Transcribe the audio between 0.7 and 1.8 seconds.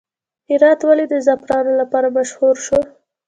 ولې د زعفرانو